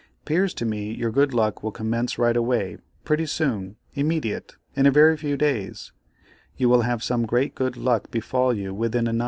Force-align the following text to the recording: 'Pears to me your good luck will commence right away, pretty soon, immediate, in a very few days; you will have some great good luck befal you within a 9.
'Pears 0.25 0.55
to 0.55 0.65
me 0.65 0.91
your 0.91 1.11
good 1.11 1.31
luck 1.31 1.61
will 1.61 1.69
commence 1.71 2.17
right 2.17 2.35
away, 2.35 2.75
pretty 3.05 3.27
soon, 3.27 3.75
immediate, 3.93 4.55
in 4.75 4.87
a 4.87 4.91
very 4.91 5.15
few 5.15 5.37
days; 5.37 5.91
you 6.57 6.67
will 6.67 6.81
have 6.81 7.03
some 7.03 7.23
great 7.23 7.53
good 7.53 7.77
luck 7.77 8.09
befal 8.09 8.51
you 8.51 8.73
within 8.73 9.05
a 9.05 9.13
9. 9.13 9.19